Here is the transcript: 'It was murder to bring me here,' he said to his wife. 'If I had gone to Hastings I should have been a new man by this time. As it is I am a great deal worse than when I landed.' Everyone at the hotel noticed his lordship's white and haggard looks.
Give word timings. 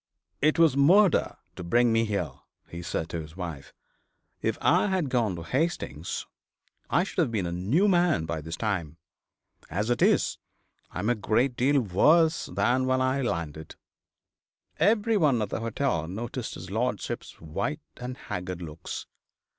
'It 0.41 0.57
was 0.57 0.75
murder 0.75 1.37
to 1.55 1.63
bring 1.63 1.93
me 1.93 2.05
here,' 2.05 2.31
he 2.67 2.81
said 2.81 3.07
to 3.07 3.21
his 3.21 3.37
wife. 3.37 3.71
'If 4.41 4.57
I 4.59 4.87
had 4.87 5.11
gone 5.11 5.35
to 5.35 5.43
Hastings 5.43 6.25
I 6.89 7.03
should 7.03 7.19
have 7.19 7.29
been 7.31 7.45
a 7.45 7.51
new 7.51 7.87
man 7.87 8.25
by 8.25 8.41
this 8.41 8.55
time. 8.57 8.97
As 9.69 9.91
it 9.91 10.01
is 10.01 10.39
I 10.89 10.97
am 10.97 11.09
a 11.11 11.13
great 11.13 11.55
deal 11.55 11.79
worse 11.81 12.47
than 12.47 12.87
when 12.87 12.99
I 12.99 13.21
landed.' 13.21 13.75
Everyone 14.77 15.39
at 15.39 15.49
the 15.49 15.59
hotel 15.59 16.07
noticed 16.07 16.55
his 16.55 16.71
lordship's 16.71 17.39
white 17.39 17.81
and 17.97 18.17
haggard 18.17 18.59
looks. 18.63 19.05